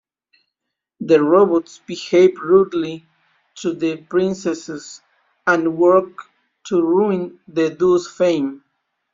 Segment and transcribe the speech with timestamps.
[1.01, 3.05] The robots behave rudely
[3.57, 4.99] to the princesses
[5.45, 6.21] and work
[6.69, 8.63] to ruin the duo's fame.